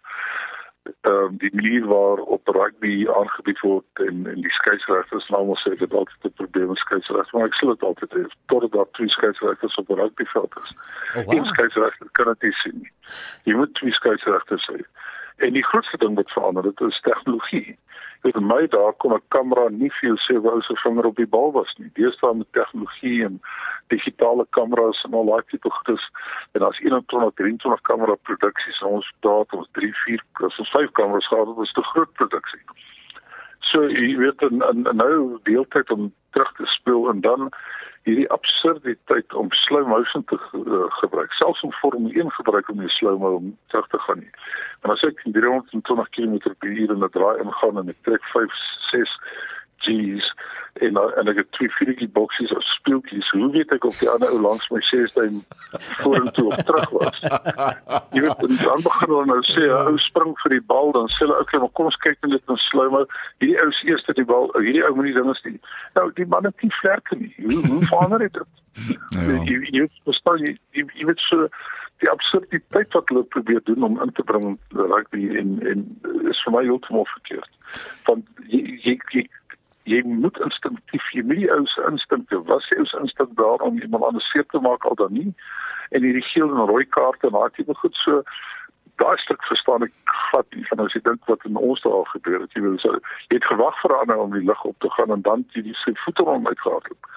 [1.01, 5.75] ehm um, die manier waarop rugby aangebied word en en die skeieregters nou moet sê
[5.79, 9.09] dit altyd 'n probleem met skeieregters maar ek sê dit altyd hê tot daar twee
[9.09, 10.71] skeieregters op rugbyveld is.
[11.15, 11.33] Oh, wow.
[11.33, 12.91] Een skeieregter kan dit nie sien nie.
[13.43, 14.81] Jy moet twee skeieregters hê.
[15.37, 17.77] En die grootste ding wat verander het is tegnologie
[18.23, 21.51] weet my daar kom 'n kamera nie veel sê wou se vinger op die bal
[21.51, 21.89] was nie.
[21.93, 23.41] Deesdae met tegnologie en
[23.87, 26.03] digitale kameras en al daai tipe goedes
[26.51, 31.27] en as 21 23 kamera produksies ons daar ons 3 4 plus ons 5 kameras
[31.27, 32.63] gehad het was 'n groot produksie.
[33.59, 37.49] So jy weet en, en, en nou deeltyd om terug te speel en dan
[38.03, 41.31] hierdie absurditeit om slow motion te uh, gebruik.
[41.33, 44.31] Selfs om Formule 1 gebruik om die slow mo terug te gaan nie.
[44.83, 48.59] En as ek 320 km/h in 'n draai ingaan en ek trek 5
[48.91, 49.17] 6
[49.83, 50.33] G's
[50.73, 53.29] en en ek het twee viertjie boksies of speeltjies.
[53.31, 55.43] Hoe weet ek of die ander ou langs my sêstein
[56.01, 57.19] vorentoe of terug was?
[58.15, 61.37] Jy weet, dan begin hulle nou sê, ou spring vir die bal, dan sê hulle
[61.43, 63.05] okay, maar kom ons kyk net in slou maar
[63.43, 65.61] hierdie ou se eerste die bal, hierdie ou moenie dinge sien.
[65.99, 67.31] Nou, die man het nie vlerke nie.
[67.45, 68.41] Hoe hoe verander dit?
[69.13, 69.37] Ja.
[69.45, 71.47] Jy jy verstaan jy, jy weet so
[72.01, 75.85] die absurditeit wat hulle probeer doen om in te bring rugby en en
[76.31, 77.51] is vir my heeltemal verkeerd.
[78.09, 79.27] Want jy jy, jy
[79.89, 83.79] jy moet instinktief jy moet die ou se instinkte was jy se instink daar om
[83.81, 85.31] iemand anders seer te maak al dan nie
[85.91, 88.23] en hierdie geel en rooi kaarte daai tipe goed so
[89.01, 89.93] daai stuk verstaan ek
[90.29, 92.55] glad nie van as jy dink wat in ons daar gebeur het.
[92.55, 92.97] Jy weet so
[93.29, 95.77] jy het gewag vir nou om die lig op te gaan en dan jy die
[95.81, 97.09] sy voete om uitgehardloop.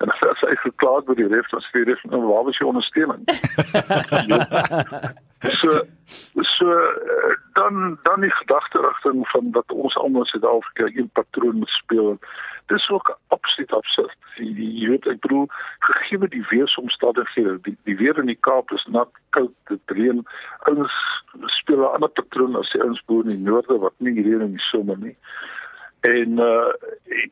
[0.00, 2.70] En as hy geklaag by die ref, dan sê die ref, nou, waar was jou
[2.70, 3.26] ondersteuning?
[5.60, 5.82] so
[6.60, 11.68] so eh, dan dan die gedagte rigting van dat ons almal Suid-Afrika een patroon moet
[11.68, 12.18] speel.
[12.66, 14.16] Dis ook absoluut absurd.
[14.36, 15.46] Jy weet ek bedoel
[15.78, 20.24] gegee die weeromstandighede, die die weer in die Kaap is nat, koud, dit reën.
[20.72, 20.96] Ons
[21.60, 24.56] speel 'n ander patroon as die ons boer in die noorde wat nie reën in
[24.56, 25.16] die somer nie.
[26.00, 26.72] En uh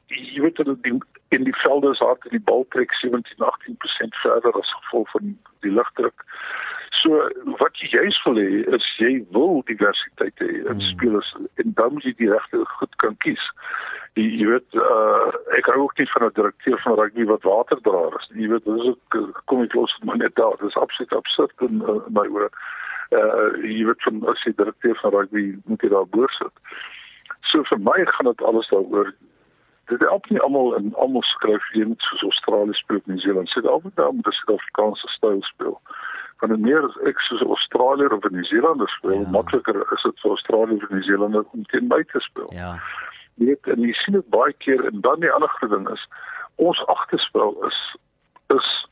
[0.07, 4.75] jy weet dat die in die velde is hard die bal trek 17-18% verder as
[4.81, 6.25] gevolg van die lugdruk.
[7.01, 7.29] So
[7.61, 10.89] wat jy juist wil hê is jy wil diversiteit hê in hmm.
[10.93, 11.31] spelers
[11.63, 13.45] en dan moet jy die regte goed kan kies.
[14.19, 18.21] Jy, jy weet uh ek hou ook nie van 'n direkteur van rugby wat waterdraer
[18.21, 18.29] is.
[18.35, 20.61] Jy weet dis ook kom ek los maar net daar.
[20.61, 22.53] Dis absoluut absurd in uh, my oor.
[23.17, 26.65] Uh jy weet van as jy direkteur van rugby moet jy daar boor sit.
[27.51, 29.13] So vir my gaan dit alles daaroor
[29.89, 33.93] dit help nie almal in almal skryf een soos Australië speel New Zealand sit albei
[33.95, 35.81] daar met 'n Suid-Afrikaanse styl speel.
[36.37, 39.29] Van die meer as ek soos Australië of New Zealand speel, ja.
[39.29, 42.53] makliker is dit vir Australië of New Zealand om teen my te speel.
[42.53, 42.79] Ja.
[43.35, 46.09] Net en jy sien dit baie keer en dan die ander ding is
[46.55, 47.97] ons agterspel is
[48.47, 48.87] is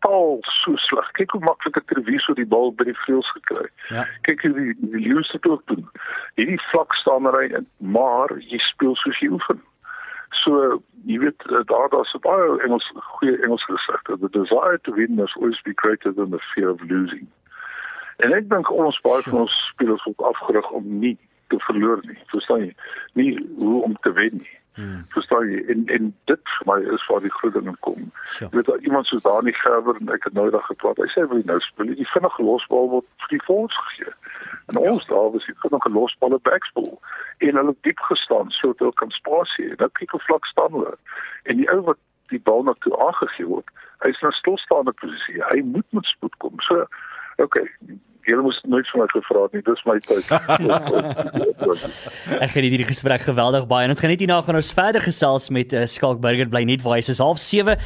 [0.00, 1.10] totaal so sleg.
[1.12, 3.68] Kyk hoe maklik het Treviso die bal by die vleuels gekry.
[3.88, 4.06] Ja.
[4.22, 5.88] Kyk hoe die, die Lions dit ook doen.
[6.34, 9.62] Hierdie vlak staanery maar jy speel soos jy oefen.
[10.42, 15.14] So jy weet eh, daar daar's baie Engels goeie Engels gesegde the desire to win
[15.14, 17.26] must always be greater than the fear of losing.
[18.18, 21.16] En ek dink ons baie van ons spelers word afgerig om nie
[21.48, 22.18] te verloor nie.
[22.32, 22.72] Verstaan jy?
[23.14, 24.54] Nie hoe om te wen nie.
[24.78, 25.04] Hmm.
[25.08, 25.58] Verstaan jy?
[25.72, 28.04] En en dit vir my is waar die groot ding kom.
[28.38, 31.00] Jy weet iemand soos Dani Gerber en ek het nou daag gepraat.
[31.02, 34.14] Hy sê wil nou speel die vinnige losbal word vir die volks gegee.
[34.70, 34.92] En ja.
[34.92, 36.86] ons daar was die vinnige losballe backspel
[37.48, 39.72] en hulle diep gestaan sodat hulle kan spasie.
[39.82, 40.94] Nou kyk hoe vlak staan hulle.
[41.50, 41.98] En die ou wat
[42.30, 43.74] die bal na toe aangegee word,
[44.06, 45.42] hy is nou stilstaande posisie.
[45.50, 46.54] Hy moet met spoed kom.
[46.70, 46.86] So
[47.42, 47.66] okay,
[48.28, 49.62] Julle moes nooit vir my gevra het nie.
[49.64, 50.28] Dis my tyd.
[52.44, 53.88] ek geniet hierdie gesprek geweldig baie.
[53.88, 56.84] En dit gaan net hierna gaan ons verder gesels met uh, Skalk Burger bly net
[56.84, 57.78] waar hy is half 7.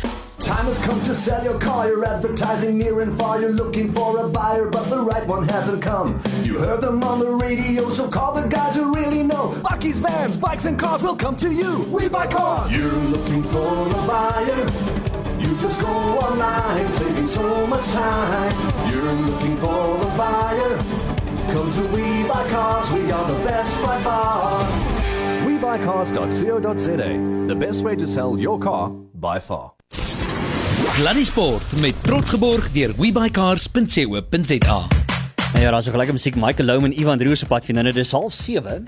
[0.42, 1.86] Time has come to sell your car.
[1.86, 3.40] You're advertising near and far.
[3.40, 6.20] You're looking for a buyer, but the right one hasn't come.
[6.42, 9.54] You heard them on the radio, so call the guys who really know.
[9.62, 11.84] Bucky's vans, bikes and cars will come to you.
[11.84, 12.76] We buy cars.
[12.76, 15.11] You're looking for a buyer.
[15.42, 18.52] You just go online, saving so much time.
[18.92, 20.76] You're looking for a buyer.
[21.52, 24.64] Come to We Buy Cars, we are the best by far.
[25.46, 29.72] WeBuyCars.co.za, the best way to sell your car by far.
[30.74, 35.01] Sluddy Sport met trots geborg deur WeBuyCars.co.za.
[35.52, 38.10] Ja, daar's ook lekker musiek Michael Lowe en Ivan Roos op pad vir nou dis
[38.10, 38.86] half 7.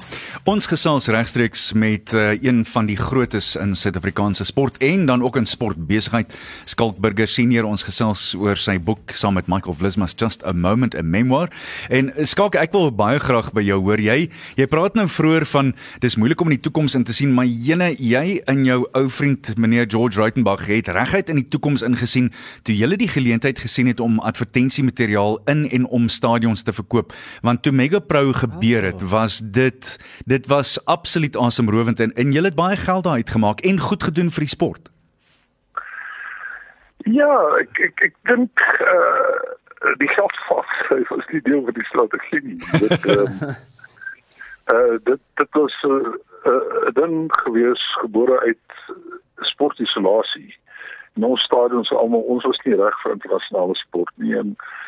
[0.48, 5.36] Ons gesels regstreeks met uh, een van die grootes in Suid-Afrikaanse sport en dan ook
[5.36, 7.68] in sportbesigheid, Skalk Burger Senior.
[7.68, 11.52] Ons gesels oor sy boek saam met Michael Vlismas Just a Moment, 'n memoir.
[11.88, 14.00] En eh, Skalk, ek wil baie graag by jou hoor.
[14.00, 17.34] Jy jy praat nou vroeër van dis moeilik om in die toekoms in te sien,
[17.34, 21.82] maar jene jy en jou ou vriend meneer George Reitenbach het reguit in die toekoms
[21.82, 27.12] ingesien toe jy die geleentheid gesien het om advertensiemateriaal in en om stadions te verkoop
[27.42, 29.10] want toe Mega Pro gebeur het oh.
[29.10, 33.78] was dit dit was absoluut asemrowend en en jy het baie geld daar uitgemaak en
[33.78, 34.90] goed gedoen vir die sport.
[37.04, 39.52] Ja, ek ek ek dink uh
[40.00, 42.56] die geld vas is die deel van die strategie nie.
[42.80, 43.26] Dit uh,
[44.74, 46.12] uh dit dit was 'n uh,
[46.52, 48.68] uh, ding gewees gebore uit
[49.52, 50.56] sportisolasie.
[51.16, 54.83] In ons stadions almal ons was nie reg vir internasionale sport nie en uh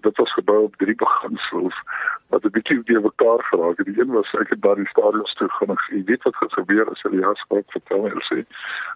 [0.00, 1.76] dit was gebou op drie beginsels
[2.28, 3.86] wat 'n bietjie die mekaar geraak het.
[3.86, 6.50] Die een was ek het by die stadions toe gaan en jy weet wat gaan
[6.50, 8.44] gebeur as hulle ja skop vertel en sê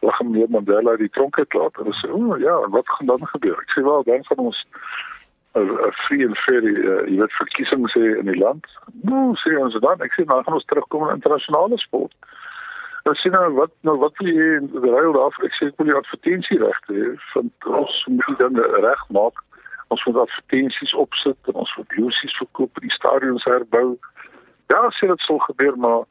[0.01, 3.07] lag hom meer Mandela die tronk het laat en sê o oh, ja wat gaan
[3.07, 3.59] dan gebeur?
[3.59, 4.67] Ek sê wel dan van ons
[5.55, 8.67] 'n free and fair uh, jy weet verkiesing sê in die land.
[9.03, 12.15] Nou sê ons dan ek sê maar gaan ons terugkom in internasionale sport.
[13.03, 15.91] Dan sê nou wat nou wat wil jy in ruil daar ek sê ek wil
[15.91, 17.51] die advertensie regte hê van
[17.83, 19.43] ons moet dinge reg maak
[19.88, 23.99] ons moet advertensies opsit en ons moet biossies verkoop en die stadions herbou.
[24.73, 26.05] Ja, sien dit sal gebeur maar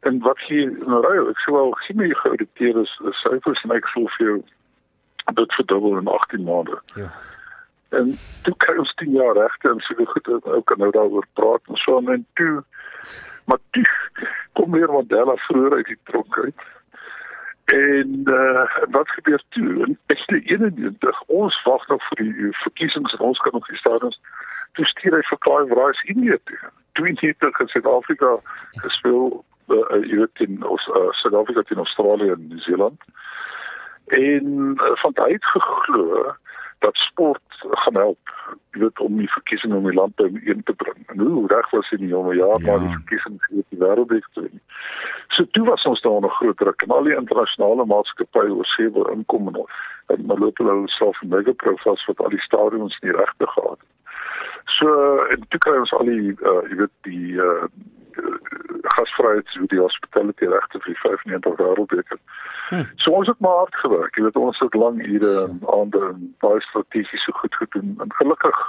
[0.00, 3.88] en wat hier nou raai, ek sê wel gee my geauditeer is syfers en ek
[3.92, 4.40] sou vir jou
[5.38, 6.80] dit verdubbel in 18 maande.
[7.00, 7.08] Ja.
[7.96, 8.10] En
[8.44, 11.80] toe kry ons 10 jaar regte en so goed ook kan nou daaroor praat en
[11.80, 12.62] so en toe
[13.44, 13.84] maar toe
[14.52, 16.68] kom weer Mandela vroeër uit die tronk uit
[17.64, 19.68] En uh, wat gebeur toe?
[19.86, 24.20] In 1991, ons wag nog vir die verkiesings en ons kan nog die stadiums
[24.72, 26.58] toe stuur hy vir Clive Rice Indië toe.
[26.92, 28.36] 22 in Suid-Afrika
[28.82, 33.06] gespeel uh, jy weet in uh, Suid-Afrika teen Australië en Nieu-Seeland.
[34.06, 36.34] En uh, van hy het geglo
[36.84, 38.34] dat sport gaan help
[38.74, 41.00] jy weet om die verkiesing om die land by een te bring.
[41.12, 42.58] En hoe reg was hy nie om ja, ja.
[42.66, 44.62] maar die verkiesing vir die wêreldbeker te wen.
[45.36, 48.90] So toe was ons daar 'n groot druk en al die internasionale maatskappye oor se
[48.90, 49.64] wil inkom en,
[50.12, 53.78] en maar loop hulle self in mega profiles wat al die stadions nie regte gehad
[53.78, 53.92] het.
[54.76, 54.88] So
[55.30, 57.66] en toe kry ons al die uh, jy weet die uh,
[58.94, 62.18] gasvryheid so die hospitality regte vir 95 wêreldbeker.
[62.68, 62.86] Hmm.
[62.96, 64.16] So ons het maar hard gewerk.
[64.16, 66.02] Jy weet ons het lang ure en aande
[66.44, 68.60] baie strategies so goed gedoen en gelukkig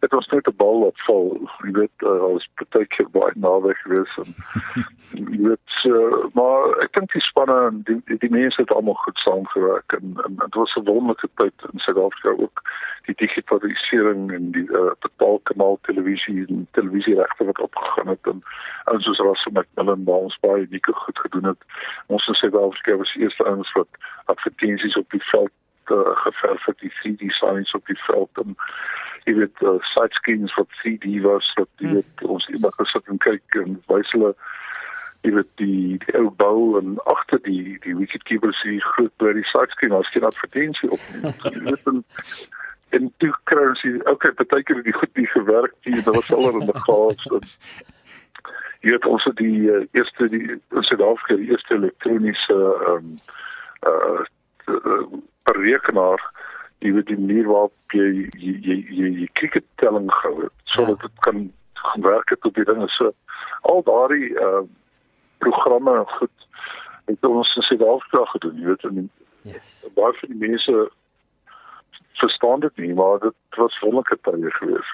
[0.00, 1.48] het ons net 'n bal wat val.
[1.64, 4.34] Jy weet uh, ons baie keer baie naweek gewees en
[5.32, 8.98] jy weet uh, maar ek dink die spanne en die, die, die mense het almal
[9.04, 12.62] goed saamgewerk en en dit was 'n wonderlike tyd in Suid-Afrika ook
[13.06, 18.42] die digitalisering en die uh, betaalkanaal televisie en televisieregte wat opgegaan het en
[18.84, 21.62] en soos Russell McMillan waar ons baie unieke goed gedoen het.
[22.06, 23.88] Ons in Suid-Afrika was eerste ouens wat
[24.24, 25.54] advertensies op die veld
[25.90, 28.56] uh, geverf het, die 3D signs op die veld en
[29.26, 32.36] jy weet uh, side screens wat 3D was wat jy weet hmm.
[32.36, 34.32] ons iemand gesit en kyk en wys hulle
[35.26, 39.48] jy weet die die ou bou en agter die die wicketkeeper se groot by die
[39.50, 41.10] side screen as jy advertensie op
[41.50, 42.04] jy weet en
[42.96, 46.62] en toe kry ons die okay partykeer die goed nie gewerk nie daar was alre
[46.62, 47.50] in die chaos en
[48.86, 53.14] jy weet ons het die uh, eerste die in Suid-Afrika die eerste elektroniese ehm um,
[53.86, 54.22] uh,
[54.70, 55.06] uh, uh,
[55.58, 56.22] rekenaar
[56.84, 61.22] jy weet die manier waarop jy jy jy, jy, jy krikettelling gehou het sodat dit
[61.28, 61.46] kan
[61.92, 63.12] gewerk het op die dinge so
[63.70, 64.64] al daardie uh,
[65.44, 66.48] programme goed
[67.06, 69.10] het ons in Suid-Afrika gedoen jy weet en
[69.42, 69.74] yes.
[69.98, 70.88] baie van die mense
[72.18, 74.92] verstaan dit nie, maar dit was wonderlike tye gewees.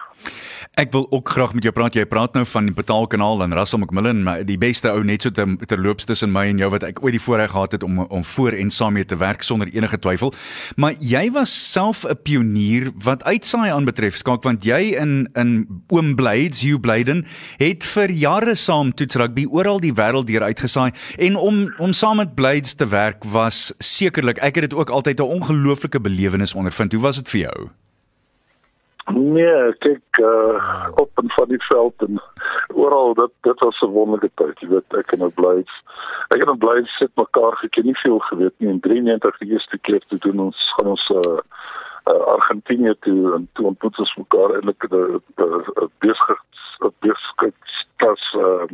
[0.81, 1.97] Ek wil ook graag met jou praat.
[1.99, 5.35] Jy praat nou van die betaalkanaal en Russell McMillan, maar die beste ou net so
[5.35, 8.25] te terloops tussen my en jou wat ek ooit die voorreg gehad het om om
[8.25, 10.33] voor en saam mee te werk sonder enige twyfel.
[10.77, 16.15] Maar jy was self 'n pionier wat uitsaai aanbetref, skaak want jy in in Oom
[16.15, 17.27] Blades, Hugh Blyden,
[17.59, 22.17] het vir jare saam toets rugby oral die wêreld deur uitgesaai en om om saam
[22.17, 26.93] met Blades te werk was sekerlik ek het dit ook altyd 'n ongelooflike belewenis ondervind.
[26.93, 27.71] Hoe was dit vir jou?
[29.13, 32.21] Nee, kyk uh, op en van die veld en
[32.75, 34.61] oral dit dit was 'n wonderlike tyd.
[34.61, 35.65] Jy weet ek en bly
[36.29, 40.01] ek en bly sit mekaar geken nie veel geweet nie in 93 die eerste keer
[40.07, 41.39] toe doen ons gaan ons uh,
[42.11, 46.39] uh, Argentinië toe en toe ontmoet ons mekaar eintlik 'n besig
[46.85, 47.55] 'n besig
[48.03, 48.67] tas uh,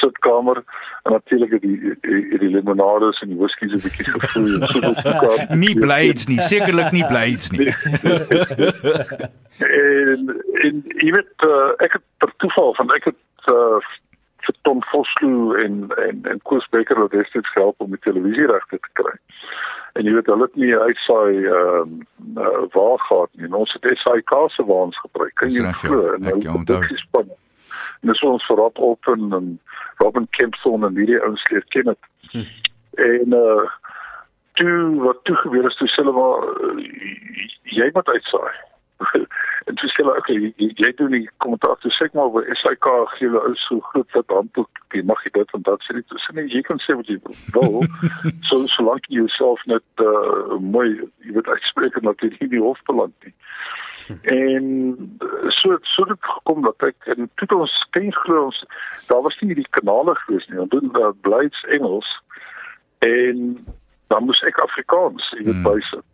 [0.00, 0.62] sitkamer
[1.02, 4.80] en natuurlik het die die, die limonades en die whiskies 'n bietjie gevloei en so
[4.80, 5.46] mekaar.
[5.64, 7.68] nie blades nie, sekerlik nie blades nie.
[9.84, 10.20] en
[10.66, 13.78] en jy weet uh, ek het per toeval van ek het uh,
[14.48, 15.74] vir Tom Vosloo en
[16.08, 19.16] en en Koos Becker wat destyds gehelp om die televisieregte te kry.
[19.98, 21.98] En jy weet hulle het nie uitsaai ehm
[22.36, 23.50] uh, uh, waar gehad nie.
[23.62, 25.34] Ons het SAK se waans gebruik.
[25.40, 26.14] Kan jy glo?
[26.14, 27.34] En hulle het baie span.
[28.00, 29.50] En dis ons vir Rob Open en
[30.02, 32.10] Robin Kempson en hierdie ouens leer ken het.
[32.30, 32.48] Hm.
[33.10, 33.68] En uh
[34.58, 36.86] toe wat toe gebeur is toe hulle maar uh,
[37.62, 38.56] jy moet uitsaai
[38.98, 42.42] en toe sê hulle okay jy, jy doen die kommentaar toe sê ek maar by
[42.60, 45.96] SAK gee hulle ou so groot wat handboek jy mag jy dit van dat sê
[45.98, 47.18] dit sê nee jy kan sê wat jy
[47.54, 47.80] wil.
[48.48, 52.64] So solank jy jouself net uh, mooi jy weet uitspreek en dat jy nie die
[52.64, 53.34] hof beland nie.
[54.34, 54.68] En
[55.60, 58.62] so so dit gekom dat ek en toe ons ken glo ons
[59.10, 62.08] daar was nie die kanale gewees nie ons doen uh, blyds Engels
[63.06, 63.58] en
[64.08, 66.06] dan moes ek Afrikaans jy weet hmm.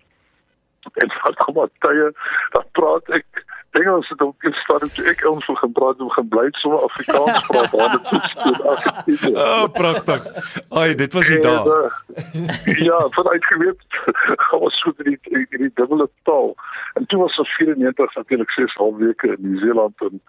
[0.92, 2.12] En van kom maar tye
[2.56, 3.44] dan praat ek
[3.74, 7.46] Engels het ook gestaan toe ek ons wil gaan praat om gaan bly so Afrikaans
[7.46, 10.28] praat waar dit is goed oh pragtig
[10.70, 13.82] ai dit was die dag uh, ja vanuit geweet
[14.46, 16.54] gaan ons so die die, die dubbele taal.
[16.94, 20.20] En toe was ons 94 natuurlik 6 half weke in Nieu-Seeland en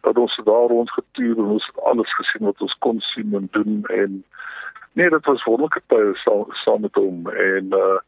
[0.00, 3.84] dat ons daar rond getuur en ons alles gesien wat ons kon sien en doen
[3.88, 4.24] en
[4.92, 7.28] nee dit was wonderlike tye saam, saam met hom.
[7.30, 7.98] En uh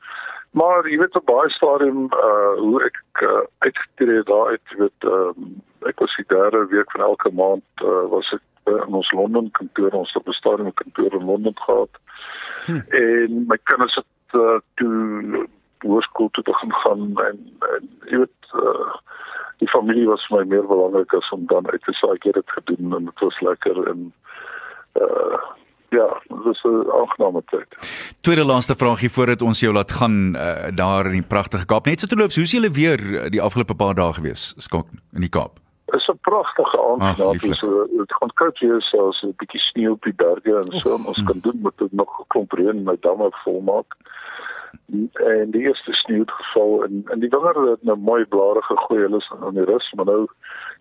[0.52, 5.62] Maar jy weet op baie stadium uh hoe ek uh, uitgetree daar uit weet um,
[5.88, 9.48] ek was die derde week van elke maand uh, was ek uh, in ons Londen
[9.58, 11.96] kantoor ons het 'n stadium kantoor in Londen gehad.
[12.66, 12.80] Hm.
[12.88, 17.38] En my kinders het uh, toe hoërskool toe te gaan gaan en,
[17.74, 18.92] en jy weet uh
[19.62, 22.34] die familie was vir my meer belangrik as om dan uit te saai ek het
[22.34, 24.00] dit gedoen en dit was lekker en
[25.00, 25.38] uh
[25.92, 27.70] ja, dit is 'n aangename tyd.
[28.20, 31.86] Tweede laaste vraagie voordat ons jou laat gaan uh, daar in die pragtige Kaap.
[31.86, 34.54] Net so te loop, hoe is julle weer eh, die afgelope paar dae gewees?
[34.56, 35.58] Skok in die Kaap.
[35.92, 37.40] Is pragtige aand.
[37.58, 41.22] So dit gaan koud wees as 'n bietjie sneeu op die berge en so ons
[41.24, 43.96] kan doen met dit nog 'n klomp reën my damme volmaak.
[45.12, 49.00] En die eerste sneeu het geval en en die wingerde het nou mooi blare gegooi.
[49.02, 50.26] Hulle aan die rus, maar nou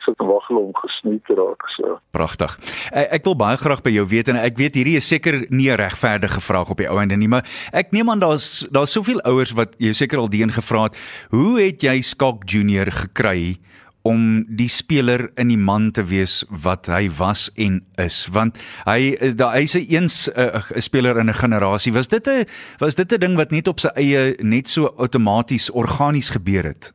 [0.05, 1.67] sit en wag hulle om gesnoei te raak.
[1.75, 2.57] So Pragtig.
[2.91, 5.79] Ek, wil baie graag by jou weet en ek weet hierdie is seker nie 'n
[5.79, 9.51] regverdige vraag op die ou einde nie, maar ek neem aan daar's daar's soveel ouers
[9.51, 10.97] wat jou seker al dien gevra het,
[11.29, 13.59] hoe het jy Skalk Junior gekry
[14.03, 19.15] om die speler in die man te wees wat hy was en is want hy
[19.21, 22.45] is daar hy's 'n eens 'n speler in 'n generasie was dit 'n
[22.79, 26.91] was dit 'n ding wat net op sy eie net so outomaties organies gebeur het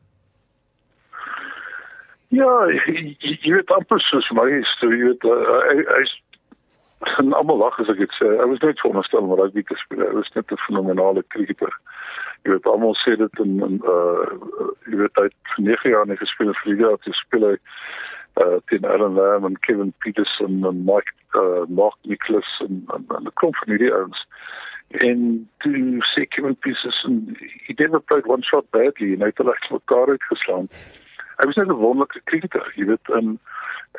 [2.29, 6.15] Ja, jy, jy- weet amper soos my storie, jy weet uh, hy hy's
[7.21, 8.27] en almal lag as ek dit sê.
[8.41, 10.01] Hy was net veronderstel om rugby te speel.
[10.03, 11.71] Hy was net 'n fenominale cricketer.
[12.47, 14.27] Jy weet almal sê dit in in uh
[14.87, 17.55] jy weet hy het vir 9 jaar nie gespeel vir die jaar te speel hy
[18.43, 23.27] uh teen Alan Lamb en Kevin Peterson en Mike uh Mark Nicholas en en, en
[23.27, 24.23] 'n klomp van hierdie ouens.
[25.03, 25.19] En
[25.59, 27.35] toe sê Kevin Peterson
[27.67, 30.71] he never played one shot badly en hy het hulle mekaar uitgeslaan
[31.37, 33.39] hy was net 'n wonderlike cricketer, jy weet, en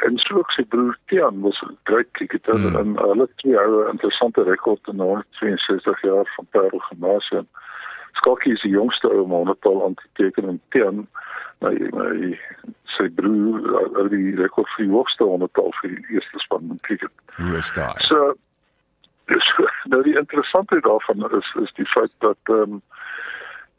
[0.07, 2.71] en so ook sy broer Tian was 'n groot cricketer Hmm.
[2.71, 2.77] mm.
[2.77, 7.49] en hulle twee hou 'n interessante rekord in 162 jaar van Parel Gymnasium.
[8.19, 11.07] Skalkie is die jongste ou om 'n tal aan te teken en Tian
[11.65, 12.39] my my
[12.97, 13.65] sy broer
[13.97, 17.15] hou die rekord vir die hoogste honderdtal vir die eerste span in cricket.
[17.37, 17.97] hoe is daai?
[18.11, 18.35] So
[19.33, 19.49] dus
[19.93, 22.83] nou die interessante daarvan is is die feit dat ehm um,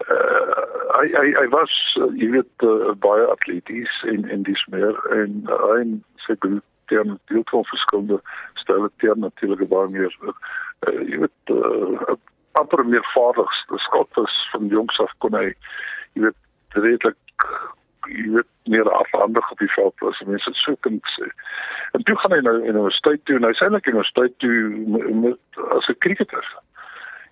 [0.08, 0.66] uh,
[1.00, 5.00] hy hy hy was uh, jy weet uh, baie atleties en en dis meer.
[5.16, 5.96] En uh, hy en
[6.28, 8.22] sy broer teen deel van verskillende
[8.62, 10.34] stelle teen natuurlik baie meer uh,
[11.12, 12.18] jy weet uh,
[12.52, 13.52] amper meer vaardig
[13.86, 15.50] skot was van jongs af kon hy
[16.14, 17.48] jy weet redelik
[18.10, 21.30] jy weet meer afhandig op die veld was mense het so kan sê
[21.98, 24.56] en toe gaan hy nou universiteit toe en hy sê eintlik universiteit toe
[24.96, 26.46] met, met as 'n cricketer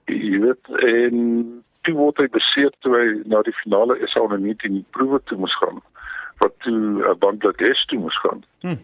[0.05, 4.83] jy weet en toe word hy beseer toe hy na die finale SA onder 19
[4.95, 5.81] proewe toe moes gaan
[6.37, 8.43] wat toe uh, Bangladesh toe moes gaan.
[8.61, 8.81] Hmm.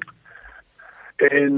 [1.15, 1.53] En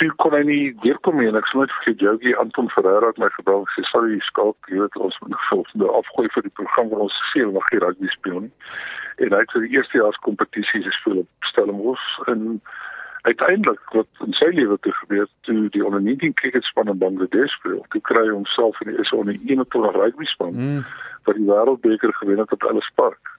[0.00, 3.20] toe kon hy nie weer kom nie en ek net vir Jogie Anton Ferreira het
[3.22, 6.54] my gebel en sê sorry skalk jy weet ons moet nog volgende afgooi vir die
[6.58, 8.54] program waar ons seel mag hier rugby speel nie.
[9.22, 12.58] En hy het vir die eerste jaar se kompetisie gespeel op Stellenbosch en
[13.24, 17.84] uiteindelik wat in sy lewe te gebeur toe die onder 19 cricketspan in Bangladesh speel.
[17.94, 20.82] Toe kry hy homself in die is onder 21 rugby span mm.
[21.28, 23.30] wat die wêreldbeker gewen het op Ellis Park.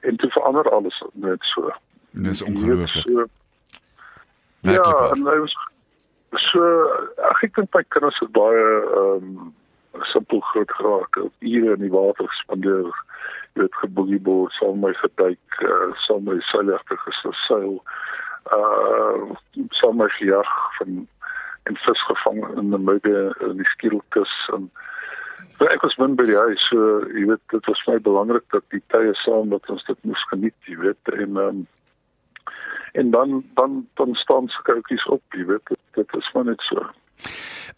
[0.00, 1.70] En toe verander alles net so.
[2.10, 3.26] dis ongelooflik So,
[4.60, 5.54] Werklik ja, en hy was
[6.50, 6.62] so
[7.30, 8.66] ag ek dink my kinders het baie
[9.02, 9.54] ehm um,
[10.12, 11.16] simpel groot geraak.
[11.40, 12.90] Ure in die water gespandeer.
[13.54, 17.78] Jy weet geboogieboord, saam met my geduik, uh, saam met my seilagte geseil.
[18.56, 19.34] Uh
[19.80, 21.06] saam met my gejag van
[21.68, 24.70] en vis gevang in die midde in die skiedelkus en
[25.58, 26.62] so ek was min by die huis.
[26.70, 30.22] So jy weet dit was my belangrik dat die tye saam dat ons dit moes
[30.30, 31.66] geniet, jy weet en um,
[32.92, 36.60] en dan dan dan staan se koutjies op, jy weet dit, dit is maar net
[36.70, 36.86] so.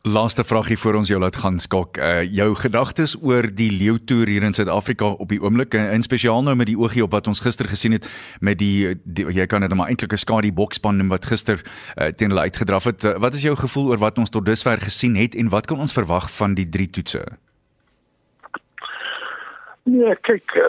[0.03, 1.99] Laaste vragie voor ons jou laat gaan skok.
[2.01, 6.43] Uh jou gedagtes oor die leeutoer hier in Suid-Afrika op die oomblik en in spesiaal
[6.43, 8.09] nou met die oogie op wat ons gister gesien het
[8.41, 11.61] met die, die jy kan dit nou maar eintlik 'n skadu bokspan noem wat gister
[11.61, 13.05] uh, teen hulle uitgedraf het.
[13.05, 15.79] Uh, wat is jou gevoel oor wat ons tot dusver gesien het en wat kan
[15.79, 17.25] ons verwag van die drie toetse?
[19.85, 20.65] Nee, kyk, uh,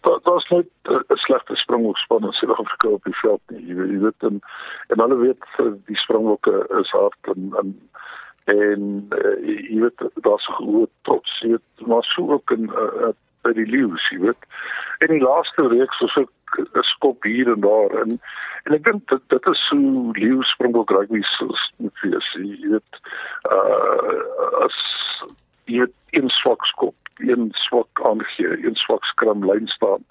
[0.00, 3.66] dat daar's net 'n slegte springbokspan in Suid-Afrika op die veld nie.
[3.66, 4.40] Jy weet, jy weet en,
[4.86, 7.90] en hulle weet uh, die springbokke is hard en en
[8.44, 13.12] en uh, jy weet daar's groot trots, jy weet, maar so ook in uh, uh,
[13.42, 14.48] by die leeu's, jy weet.
[14.98, 18.20] En die laaste reeks was ook 'n skop hier en daar en
[18.64, 19.76] en ek dink dit dit is so
[20.12, 21.22] leeu springbok rugby
[21.76, 23.00] moet wees, jy weet.
[23.50, 24.76] Uh as
[25.64, 30.04] jy weet een swak skop, een swak aangee, een swak skram lyn staan.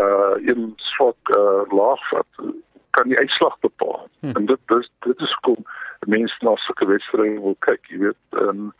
[0.00, 2.54] Uh een swak uh laag wat
[2.90, 4.08] kan die uitslag bepaal.
[4.20, 4.36] Hm.
[4.36, 5.64] En dit dis dit is kom
[6.06, 8.22] mense na sulke wedstryde wil kyk, jy weet.
[8.30, 8.70] En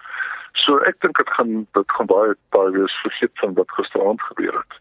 [0.64, 4.56] so ek dink dit gaan dit gaan baie baie wees vergeet van wat gisteraand gebeur
[4.56, 4.78] het.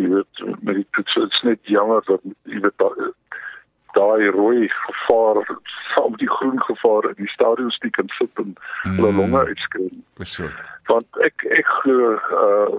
[0.00, 3.01] Jy weet met die toets dit's net jammer dat jy weet daai
[4.02, 5.40] daai rooi gevaar
[5.94, 9.16] saam met die groen gevaar in die stadions die kan sit en hulle Mm.
[9.22, 10.50] longe uitskreeu Dis so.
[10.90, 12.76] want ek ek glo uh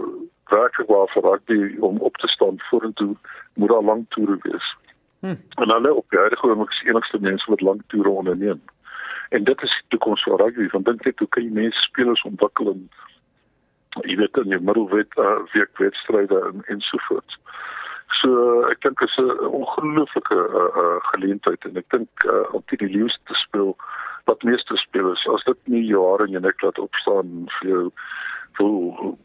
[0.53, 3.15] werklik waar vir rugby om op te staan vorentoe
[3.53, 4.67] moet daar lang toere wees.
[5.19, 5.39] Hmm.
[5.55, 8.61] En hulle op die huidige oomblik is die enigste mense wat lang toere onderneem.
[9.29, 10.67] En dit is die toekoms van rugby.
[10.71, 12.89] Want dink net hoe kan jy mense spelers ontwikkel en
[14.01, 17.39] jy weet in die middelwet uh, week wedstryde en ensovoorts.
[18.21, 22.63] So ek dink dit is 'n ongelooflike uh, uh, geleentheid en ek dink uh, om
[22.65, 23.75] teen die leeu's te speel
[24.25, 27.85] wat meeste spelers as dit nie jare en jy net laat opstaan vir jou
[28.57, 29.15] vir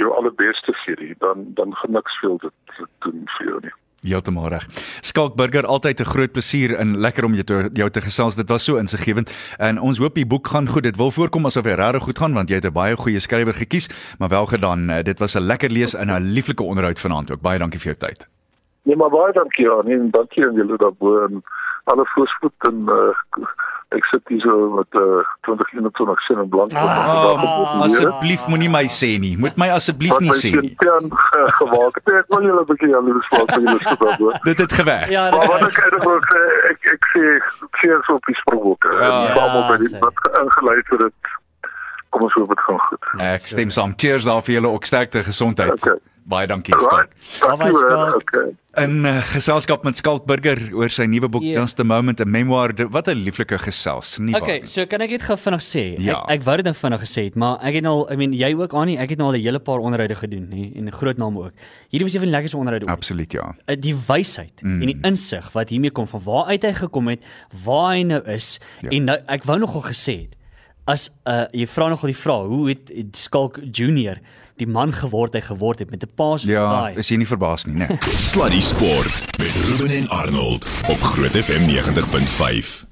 [0.00, 3.76] jou allerbeste vir die dan dan gaan niks veel dit, dit doen vir jou nie.
[4.06, 4.66] Heeltemal reg.
[5.00, 8.34] Skalk Burger altyd 'n groot plesier en lekker om jou te jou te gesels.
[8.34, 10.82] Dit was so insiggewend en ons hoop die boek gaan goed.
[10.82, 13.54] Dit wil voorkom asof hy regtig goed gaan want jy het 'n baie goeie skrywer
[13.54, 13.88] gekies,
[14.18, 14.90] maar wel gedaan.
[14.90, 17.40] Eh, Dit was 'n lekker lees en 'n lieflike onderhoud vanaand ook.
[17.40, 18.26] Baie dankie vir jou tyd.
[18.82, 21.42] Nee, maar baie dankie aan en dankie aan julle daarbo en
[21.84, 23.14] alle voorspoed en uh,
[23.94, 26.72] ek sit hier so met uh, 2021 sin en blank.
[26.74, 29.36] Oh, asseblief moenie my sê nie.
[29.38, 30.72] Moet my asseblief nie sê nie.
[30.82, 31.06] Jan
[31.60, 32.00] gemaak.
[32.00, 32.10] het.
[32.18, 34.32] Ek wil julle 'n bietjie jaloers maak vir julle sit daarbo.
[34.50, 35.08] Dit het gewerk.
[35.14, 37.24] Ja, Maar wat dit- ek eintlik wil sê, ek ek sê
[37.80, 38.90] cheers op die Springbokke.
[39.00, 39.12] Ja.
[39.38, 41.14] Almal by die Ja, wat ingeluister het.
[42.10, 43.08] Kom ons hoop dit gaan goed.
[43.20, 43.94] Ek stem saam.
[43.96, 45.72] Cheers daar vir julle ook sterkte gesondheid.
[45.78, 45.98] Okay.
[46.26, 47.12] Baie dankie Skalk.
[47.40, 47.72] Hoor.
[47.72, 48.22] Skalk.
[48.26, 48.48] Okay.
[48.82, 51.60] In uh, geselskap met Skalk Burger oor sy nuwe boek Ja.
[51.60, 52.74] Just a Moment, 'n memoir.
[52.90, 54.42] Wat 'n lieflike gesels, nie waar?
[54.42, 55.84] Okay, so kan ek dit gou vinnig sê?
[56.02, 56.24] Ja.
[56.26, 58.54] Ek ek wou dit net vinnig gesê het, maar ek het al, I mean, jy
[58.58, 61.16] ook aan nie, ek het nou al 'n hele paar onderhoude gedoen, nê, en groot
[61.16, 61.52] name ook.
[61.90, 62.96] Hierdie was een van die lekkerste onderhoude ooit.
[62.96, 63.54] Absoluut ja.
[63.70, 64.80] Uh, Die wysheid mm.
[64.82, 67.24] en die insig wat hiermee kom van waar uit hy gekom het,
[67.64, 68.90] waar hy nou is Ja.
[68.90, 70.36] en nou, ek wou nogal gesê het
[70.86, 74.18] as uh, jy vra nogal die vraag, hoe het Skalk Junior
[74.56, 77.76] die man geword hy geword het met 'n paas Ja, is jy nie verbaas nie,
[77.76, 77.88] né?
[78.16, 82.85] Sluddy Sport met Ruben en Arnold op Groot FM 90.5.